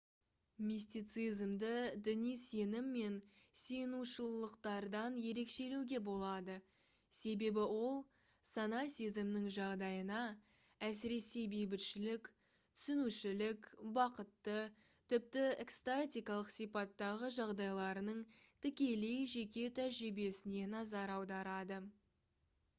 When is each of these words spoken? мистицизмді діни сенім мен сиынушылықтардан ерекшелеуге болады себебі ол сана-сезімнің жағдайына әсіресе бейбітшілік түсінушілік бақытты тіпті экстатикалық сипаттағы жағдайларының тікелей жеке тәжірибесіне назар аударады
мистицизмді 0.67 1.67
діни 2.05 2.31
сенім 2.43 2.85
мен 2.93 3.17
сиынушылықтардан 3.63 5.19
ерекшелеуге 5.31 5.99
болады 6.07 6.55
себебі 7.17 7.65
ол 7.83 7.99
сана-сезімнің 8.53 9.45
жағдайына 9.59 10.23
әсіресе 10.89 11.43
бейбітшілік 11.53 12.31
түсінушілік 12.55 13.69
бақытты 14.01 14.57
тіпті 15.15 15.45
экстатикалық 15.67 16.51
сипаттағы 16.57 17.33
жағдайларының 17.41 18.27
тікелей 18.67 19.23
жеке 19.39 19.69
тәжірибесіне 19.81 20.65
назар 20.77 21.17
аударады 21.21 21.83